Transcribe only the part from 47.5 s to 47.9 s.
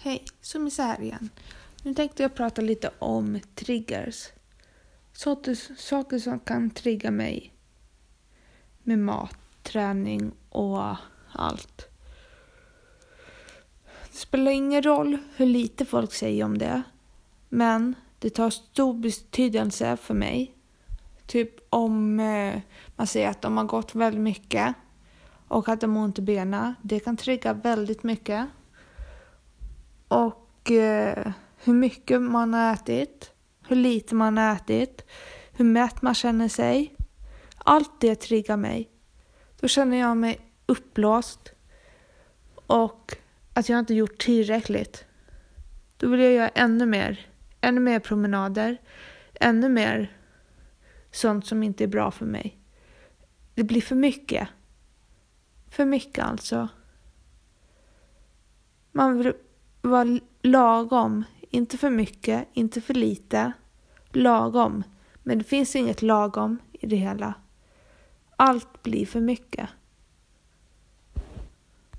Ännu